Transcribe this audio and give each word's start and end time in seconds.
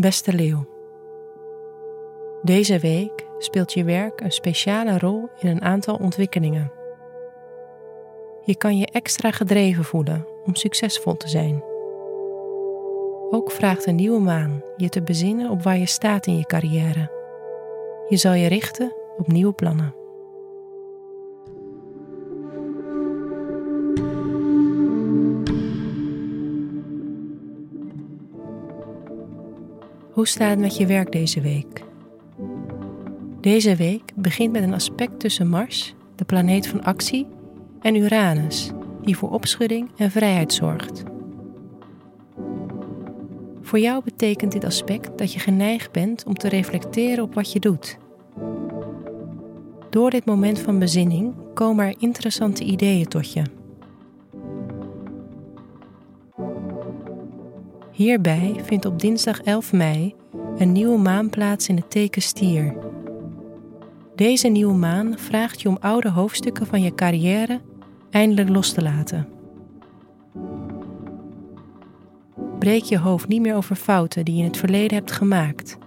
Beste 0.00 0.32
Leeuw. 0.32 0.66
Deze 2.42 2.78
week 2.78 3.26
speelt 3.38 3.72
je 3.72 3.84
werk 3.84 4.20
een 4.20 4.32
speciale 4.32 4.98
rol 4.98 5.28
in 5.38 5.48
een 5.48 5.62
aantal 5.62 5.94
ontwikkelingen. 5.94 6.72
Je 8.44 8.56
kan 8.56 8.78
je 8.78 8.86
extra 8.86 9.30
gedreven 9.30 9.84
voelen 9.84 10.26
om 10.44 10.54
succesvol 10.54 11.16
te 11.16 11.28
zijn. 11.28 11.62
Ook 13.30 13.50
vraagt 13.50 13.86
een 13.86 13.94
nieuwe 13.94 14.20
maan 14.20 14.62
je 14.76 14.88
te 14.88 15.02
bezinnen 15.02 15.50
op 15.50 15.62
waar 15.62 15.78
je 15.78 15.86
staat 15.86 16.26
in 16.26 16.36
je 16.36 16.46
carrière. 16.46 17.10
Je 18.08 18.16
zal 18.16 18.32
je 18.32 18.48
richten 18.48 18.92
op 19.16 19.26
nieuwe 19.26 19.52
plannen. 19.52 19.97
Hoe 30.18 30.26
staat 30.26 30.50
het 30.50 30.58
met 30.58 30.76
je 30.76 30.86
werk 30.86 31.12
deze 31.12 31.40
week? 31.40 31.84
Deze 33.40 33.76
week 33.76 34.12
begint 34.14 34.52
met 34.52 34.62
een 34.62 34.74
aspect 34.74 35.20
tussen 35.20 35.48
Mars, 35.48 35.94
de 36.14 36.24
planeet 36.24 36.66
van 36.66 36.84
actie, 36.84 37.26
en 37.80 37.94
Uranus, 37.94 38.70
die 39.02 39.16
voor 39.16 39.30
opschudding 39.30 39.90
en 39.96 40.10
vrijheid 40.10 40.52
zorgt. 40.52 41.02
Voor 43.60 43.78
jou 43.78 44.04
betekent 44.04 44.52
dit 44.52 44.64
aspect 44.64 45.18
dat 45.18 45.32
je 45.32 45.38
geneigd 45.38 45.92
bent 45.92 46.24
om 46.24 46.34
te 46.34 46.48
reflecteren 46.48 47.24
op 47.24 47.34
wat 47.34 47.52
je 47.52 47.60
doet. 47.60 47.98
Door 49.90 50.10
dit 50.10 50.24
moment 50.24 50.58
van 50.58 50.78
bezinning 50.78 51.34
komen 51.54 51.86
er 51.86 51.94
interessante 51.98 52.64
ideeën 52.64 53.08
tot 53.08 53.32
je. 53.32 53.57
Hierbij 57.98 58.60
vindt 58.64 58.84
op 58.84 59.00
dinsdag 59.00 59.42
11 59.42 59.72
mei 59.72 60.14
een 60.58 60.72
nieuwe 60.72 60.98
maan 60.98 61.30
plaats 61.30 61.68
in 61.68 61.76
het 61.76 61.90
teken 61.90 62.22
Stier. 62.22 62.74
Deze 64.14 64.48
nieuwe 64.48 64.74
maan 64.74 65.18
vraagt 65.18 65.60
je 65.60 65.68
om 65.68 65.76
oude 65.80 66.10
hoofdstukken 66.10 66.66
van 66.66 66.82
je 66.82 66.94
carrière 66.94 67.60
eindelijk 68.10 68.48
los 68.48 68.72
te 68.72 68.82
laten. 68.82 69.28
Breek 72.58 72.82
je 72.82 72.98
hoofd 72.98 73.28
niet 73.28 73.40
meer 73.40 73.54
over 73.54 73.76
fouten 73.76 74.24
die 74.24 74.34
je 74.34 74.40
in 74.40 74.46
het 74.46 74.56
verleden 74.56 74.96
hebt 74.96 75.12
gemaakt, 75.12 75.78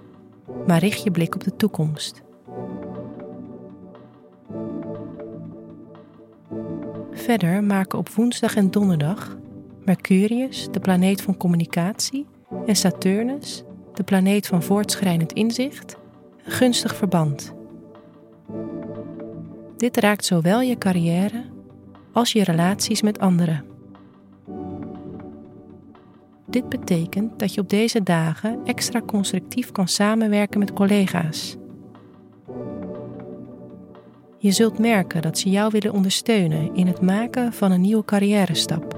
maar 0.68 0.80
richt 0.80 1.04
je 1.04 1.12
blik 1.12 1.36
op 1.36 1.44
de 1.44 1.56
toekomst. 1.56 2.22
Verder 7.12 7.64
maken 7.64 8.00
op 8.00 8.10
woensdag 8.10 8.56
en 8.56 8.72
donderdag 8.72 9.40
Mercurius, 9.86 10.68
de 10.72 10.80
planeet 10.80 11.22
van 11.22 11.38
communicatie, 11.38 12.26
en 12.66 12.76
Saturnus, 12.76 13.64
de 13.94 14.04
planeet 14.04 14.48
van 14.48 14.64
voortschrijdend 14.64 15.34
inzicht, 15.34 15.98
een 16.46 16.52
gunstig 16.52 16.96
verband. 16.96 17.54
Dit 19.78 19.98
raakt 19.98 20.26
zowel 20.26 20.62
je 20.62 20.78
carrière 20.78 21.44
als 22.14 22.32
je 22.32 22.44
relaties 22.44 23.02
met 23.02 23.20
anderen. 23.20 23.66
Dit 26.48 26.70
betekent 26.70 27.40
dat 27.40 27.54
je 27.54 27.62
op 27.62 27.70
deze 27.70 28.04
dagen 28.04 28.60
extra 28.66 29.02
constructief 29.02 29.72
kan 29.72 29.88
samenwerken 29.88 30.60
met 30.60 30.74
collega's. 30.74 31.58
Je 34.38 34.52
zult 34.52 34.80
merken 34.80 35.22
dat 35.22 35.38
ze 35.38 35.50
jou 35.50 35.72
willen 35.72 35.94
ondersteunen 35.94 36.76
in 36.76 36.88
het 36.88 37.02
maken 37.02 37.54
van 37.54 37.72
een 37.72 37.82
nieuwe 37.82 38.06
carrière 38.06 38.56
stap. 38.56 38.91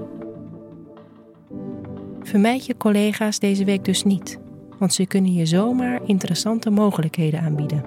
Vermijd 2.34 2.66
je 2.66 2.78
collega's 2.78 3.40
deze 3.40 3.64
week 3.64 3.86
dus 3.86 4.04
niet, 4.04 4.40
want 4.80 4.94
ze 4.94 5.06
kunnen 5.06 5.34
je 5.34 5.46
zomaar 5.46 6.02
interessante 6.06 6.70
mogelijkheden 6.70 7.40
aanbieden. 7.40 7.84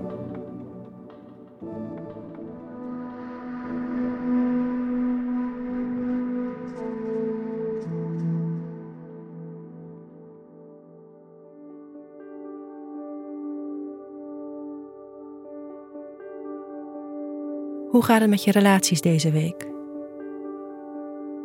Hoe 17.90 18.02
gaat 18.04 18.20
het 18.20 18.30
met 18.30 18.44
je 18.44 18.50
relaties 18.50 19.00
deze 19.00 19.30
week? 19.30 19.75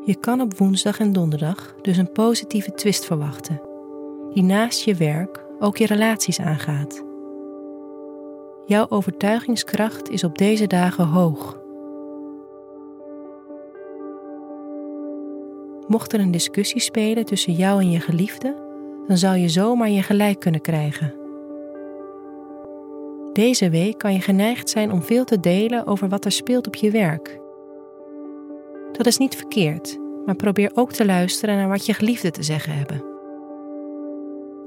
Je 0.06 0.16
kan 0.16 0.42
op 0.42 0.58
woensdag 0.58 1.00
en 1.00 1.14
donderdag 1.14 1.76
dus 1.82 1.98
een 1.98 2.12
positieve 2.12 2.74
twist 2.74 3.06
verwachten, 3.06 3.62
die 4.34 4.44
naast 4.44 4.84
je 4.84 4.96
werk 4.96 5.46
ook 5.60 5.78
je 5.78 5.86
relaties 5.86 6.40
aangaat. 6.40 7.04
Jouw 8.66 8.86
overtuigingskracht 8.90 10.10
is 10.10 10.24
op 10.24 10.38
deze 10.38 10.68
dagen 10.68 11.06
hoog. 11.06 11.60
Mocht 15.88 16.14
er 16.14 16.20
een 16.20 16.32
discussie 16.32 16.82
spelen 16.82 17.26
tussen 17.26 17.54
jou 17.54 17.82
en 17.82 17.92
je 17.92 18.00
geliefde, 18.00 18.56
dan 19.08 19.18
zou 19.18 19.38
je 19.38 19.50
zomaar 19.50 19.90
je 19.90 20.04
gelijk 20.04 20.40
kunnen 20.40 20.62
krijgen. 20.62 21.14
Deze 23.34 23.70
week 23.70 23.98
kan 23.98 24.14
je 24.14 24.22
geneigd 24.22 24.70
zijn 24.70 24.92
om 24.92 25.02
veel 25.02 25.24
te 25.24 25.40
delen 25.40 25.88
over 25.88 26.10
wat 26.10 26.26
er 26.26 26.32
speelt 26.32 26.68
op 26.68 26.76
je 26.76 26.92
werk. 26.92 27.41
Dat 28.92 29.06
is 29.06 29.18
niet 29.18 29.36
verkeerd, 29.36 30.00
maar 30.26 30.36
probeer 30.36 30.72
ook 30.74 30.92
te 30.92 31.06
luisteren 31.06 31.56
naar 31.56 31.70
wat 31.70 31.86
je 31.86 31.94
geliefden 31.94 32.32
te 32.32 32.44
zeggen 32.44 32.74
hebben. 32.74 33.04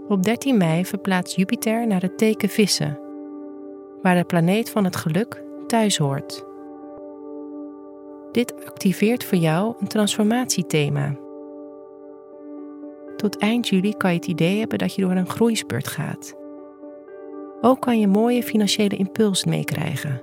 Op 0.09 0.23
13 0.23 0.57
mei 0.57 0.85
verplaatst 0.85 1.37
Jupiter 1.37 1.87
naar 1.87 2.03
het 2.03 2.19
teken 2.19 2.49
Vissen, 2.49 2.99
waar 4.03 4.15
de 4.15 4.25
planeet 4.25 4.71
van 4.71 4.85
het 4.85 4.97
geluk 4.97 5.43
thuis 5.67 5.97
hoort. 5.97 6.45
Dit 8.33 8.67
activeert 8.67 9.25
voor 9.25 9.39
jou 9.39 9.75
een 9.79 9.89
transformatiethema. 9.89 11.17
Tot 13.17 13.37
eind 13.37 13.69
juli 13.69 13.97
kan 13.97 14.11
je 14.11 14.17
het 14.17 14.27
idee 14.27 14.59
hebben 14.59 14.79
dat 14.79 14.95
je 14.95 15.03
door 15.03 15.11
een 15.11 15.29
groeispurt 15.29 15.89
gaat. 15.89 16.35
Ook 17.61 17.81
kan 17.81 18.01
je 18.01 18.07
mooie 18.07 18.43
financiële 18.43 18.97
impulsen 18.97 19.49
meekrijgen. 19.49 20.23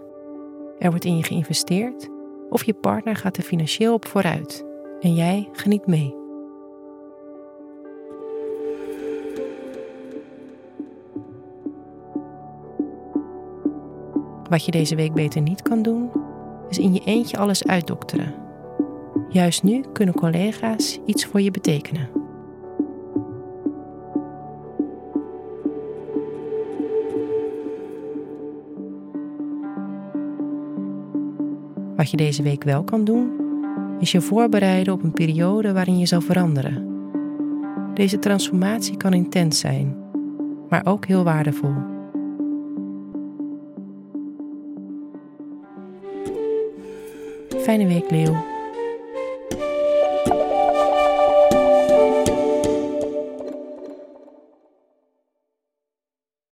Er 0.79 0.89
wordt 0.89 1.05
in 1.05 1.17
je 1.17 1.23
geïnvesteerd 1.23 2.09
of 2.51 2.63
je 2.63 2.73
partner 2.73 3.15
gaat 3.15 3.37
er 3.37 3.43
financieel 3.43 3.93
op 3.93 4.07
vooruit 4.07 4.65
en 4.99 5.13
jij 5.13 5.49
geniet 5.51 5.87
mee. 5.87 6.15
Wat 14.49 14.65
je 14.65 14.71
deze 14.71 14.95
week 14.95 15.13
beter 15.13 15.41
niet 15.41 15.61
kan 15.61 15.81
doen, 15.81 16.11
is 16.69 16.77
in 16.77 16.93
je 16.93 17.01
eentje 17.05 17.37
alles 17.37 17.65
uitdokteren. 17.65 18.35
Juist 19.29 19.63
nu 19.63 19.83
kunnen 19.93 20.15
collega's 20.15 20.99
iets 21.05 21.25
voor 21.25 21.41
je 21.41 21.51
betekenen. 21.51 22.20
Wat 32.01 32.11
je 32.11 32.17
deze 32.17 32.43
week 32.43 32.63
wel 32.63 32.83
kan 32.83 33.03
doen, 33.03 33.31
is 33.99 34.11
je 34.11 34.21
voorbereiden 34.21 34.93
op 34.93 35.03
een 35.03 35.11
periode 35.11 35.73
waarin 35.73 35.97
je 35.97 36.05
zal 36.05 36.21
veranderen. 36.21 36.87
Deze 37.93 38.19
transformatie 38.19 38.97
kan 38.97 39.13
intens 39.13 39.59
zijn, 39.59 39.95
maar 40.69 40.85
ook 40.85 41.05
heel 41.05 41.23
waardevol. 41.23 41.73
Fijne 47.57 47.87
week, 47.87 48.09
Leeuw. 48.09 48.50